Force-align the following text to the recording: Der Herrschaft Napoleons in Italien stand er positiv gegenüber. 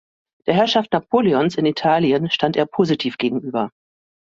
Der 0.47 0.55
Herrschaft 0.55 0.91
Napoleons 0.93 1.57
in 1.59 1.67
Italien 1.67 2.31
stand 2.31 2.55
er 2.57 2.65
positiv 2.65 3.17
gegenüber. 3.19 3.69